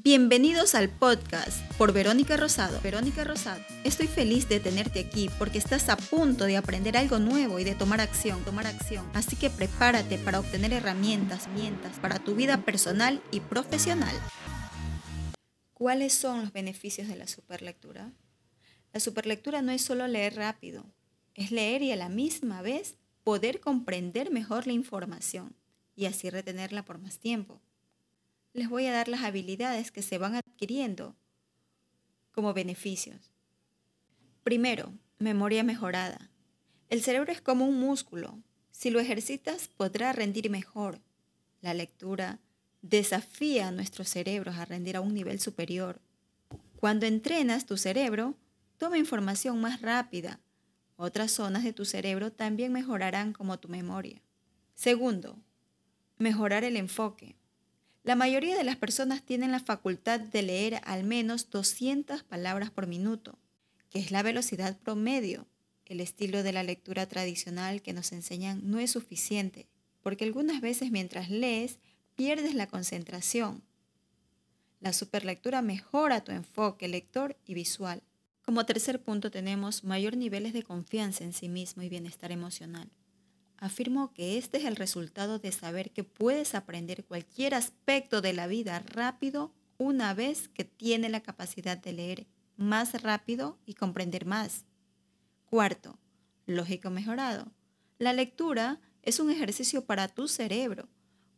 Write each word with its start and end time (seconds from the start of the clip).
Bienvenidos 0.00 0.76
al 0.76 0.90
podcast 0.90 1.60
por 1.72 1.92
Verónica 1.92 2.36
Rosado. 2.36 2.80
Verónica 2.82 3.24
Rosado. 3.24 3.60
Estoy 3.82 4.06
feliz 4.06 4.48
de 4.48 4.60
tenerte 4.60 5.00
aquí 5.00 5.28
porque 5.40 5.58
estás 5.58 5.88
a 5.88 5.96
punto 5.96 6.44
de 6.44 6.56
aprender 6.56 6.96
algo 6.96 7.18
nuevo 7.18 7.58
y 7.58 7.64
de 7.64 7.74
tomar 7.74 8.00
acción, 8.00 8.44
tomar 8.44 8.68
acción. 8.68 9.04
Así 9.12 9.34
que 9.34 9.50
prepárate 9.50 10.16
para 10.18 10.38
obtener 10.38 10.72
herramientas, 10.72 11.48
mientas 11.48 11.98
para 11.98 12.20
tu 12.20 12.36
vida 12.36 12.64
personal 12.64 13.20
y 13.32 13.40
profesional. 13.40 14.14
¿Cuáles 15.74 16.12
son 16.12 16.42
los 16.42 16.52
beneficios 16.52 17.08
de 17.08 17.16
la 17.16 17.26
superlectura? 17.26 18.12
La 18.92 19.00
superlectura 19.00 19.62
no 19.62 19.72
es 19.72 19.82
solo 19.82 20.06
leer 20.06 20.36
rápido, 20.36 20.86
es 21.34 21.50
leer 21.50 21.82
y 21.82 21.90
a 21.90 21.96
la 21.96 22.08
misma 22.08 22.62
vez 22.62 22.94
poder 23.24 23.58
comprender 23.58 24.30
mejor 24.30 24.68
la 24.68 24.74
información 24.74 25.56
y 25.96 26.06
así 26.06 26.30
retenerla 26.30 26.84
por 26.84 26.98
más 26.98 27.18
tiempo 27.18 27.60
les 28.58 28.68
voy 28.68 28.86
a 28.86 28.92
dar 28.92 29.08
las 29.08 29.22
habilidades 29.22 29.90
que 29.90 30.02
se 30.02 30.18
van 30.18 30.34
adquiriendo 30.34 31.16
como 32.32 32.54
beneficios. 32.54 33.32
Primero, 34.42 34.92
memoria 35.18 35.64
mejorada. 35.64 36.30
El 36.88 37.02
cerebro 37.02 37.32
es 37.32 37.40
como 37.40 37.66
un 37.66 37.78
músculo. 37.80 38.38
Si 38.70 38.90
lo 38.90 39.00
ejercitas, 39.00 39.68
podrá 39.68 40.12
rendir 40.12 40.50
mejor. 40.50 41.00
La 41.60 41.74
lectura 41.74 42.38
desafía 42.82 43.68
a 43.68 43.72
nuestros 43.72 44.08
cerebros 44.08 44.56
a 44.56 44.64
rendir 44.64 44.96
a 44.96 45.00
un 45.00 45.14
nivel 45.14 45.40
superior. 45.40 46.00
Cuando 46.76 47.06
entrenas 47.06 47.66
tu 47.66 47.76
cerebro, 47.76 48.36
toma 48.76 48.98
información 48.98 49.60
más 49.60 49.82
rápida. 49.82 50.40
Otras 50.96 51.32
zonas 51.32 51.64
de 51.64 51.72
tu 51.72 51.84
cerebro 51.84 52.32
también 52.32 52.72
mejorarán 52.72 53.32
como 53.32 53.58
tu 53.58 53.68
memoria. 53.68 54.22
Segundo, 54.74 55.36
mejorar 56.18 56.64
el 56.64 56.76
enfoque. 56.76 57.36
La 58.08 58.16
mayoría 58.16 58.56
de 58.56 58.64
las 58.64 58.76
personas 58.76 59.22
tienen 59.22 59.52
la 59.52 59.60
facultad 59.60 60.18
de 60.18 60.40
leer 60.40 60.80
al 60.86 61.04
menos 61.04 61.50
200 61.50 62.22
palabras 62.22 62.70
por 62.70 62.86
minuto, 62.86 63.38
que 63.90 63.98
es 63.98 64.10
la 64.10 64.22
velocidad 64.22 64.78
promedio. 64.78 65.46
El 65.84 66.00
estilo 66.00 66.42
de 66.42 66.54
la 66.54 66.62
lectura 66.62 67.06
tradicional 67.06 67.82
que 67.82 67.92
nos 67.92 68.12
enseñan 68.12 68.62
no 68.64 68.78
es 68.78 68.92
suficiente, 68.92 69.68
porque 70.00 70.24
algunas 70.24 70.62
veces 70.62 70.90
mientras 70.90 71.28
lees 71.28 71.80
pierdes 72.14 72.54
la 72.54 72.66
concentración. 72.66 73.62
La 74.80 74.94
superlectura 74.94 75.60
mejora 75.60 76.24
tu 76.24 76.32
enfoque 76.32 76.88
lector 76.88 77.36
y 77.44 77.52
visual. 77.52 78.02
Como 78.40 78.64
tercer 78.64 79.02
punto 79.02 79.30
tenemos 79.30 79.84
mayor 79.84 80.16
niveles 80.16 80.54
de 80.54 80.62
confianza 80.62 81.24
en 81.24 81.34
sí 81.34 81.50
mismo 81.50 81.82
y 81.82 81.90
bienestar 81.90 82.32
emocional. 82.32 82.88
Afirmo 83.58 84.12
que 84.14 84.38
este 84.38 84.58
es 84.58 84.64
el 84.64 84.76
resultado 84.76 85.40
de 85.40 85.50
saber 85.50 85.90
que 85.90 86.04
puedes 86.04 86.54
aprender 86.54 87.04
cualquier 87.04 87.54
aspecto 87.54 88.20
de 88.20 88.32
la 88.32 88.46
vida 88.46 88.78
rápido 88.86 89.52
una 89.78 90.14
vez 90.14 90.48
que 90.48 90.64
tienes 90.64 91.10
la 91.10 91.22
capacidad 91.22 91.76
de 91.76 91.92
leer 91.92 92.26
más 92.56 93.02
rápido 93.02 93.58
y 93.66 93.74
comprender 93.74 94.26
más. 94.26 94.64
Cuarto, 95.44 95.98
lógico 96.46 96.90
mejorado. 96.90 97.50
La 97.98 98.12
lectura 98.12 98.80
es 99.02 99.18
un 99.18 99.30
ejercicio 99.30 99.84
para 99.86 100.06
tu 100.06 100.28
cerebro. 100.28 100.88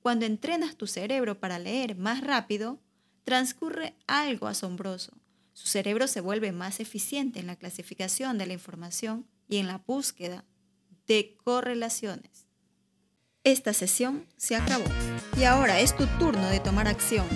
Cuando 0.00 0.26
entrenas 0.26 0.76
tu 0.76 0.86
cerebro 0.86 1.40
para 1.40 1.58
leer 1.58 1.96
más 1.96 2.22
rápido, 2.22 2.80
transcurre 3.24 3.94
algo 4.06 4.46
asombroso. 4.46 5.12
Su 5.54 5.68
cerebro 5.68 6.06
se 6.06 6.20
vuelve 6.20 6.52
más 6.52 6.80
eficiente 6.80 7.40
en 7.40 7.46
la 7.46 7.56
clasificación 7.56 8.36
de 8.36 8.46
la 8.46 8.52
información 8.54 9.26
y 9.48 9.56
en 9.56 9.66
la 9.66 9.78
búsqueda 9.78 10.44
de 11.10 11.36
correlaciones. 11.42 12.46
Esta 13.42 13.72
sesión 13.72 14.28
se 14.36 14.54
acabó 14.54 14.84
y 15.36 15.42
ahora 15.42 15.80
es 15.80 15.96
tu 15.96 16.06
turno 16.20 16.48
de 16.50 16.60
tomar 16.60 16.86
acción. 16.86 17.26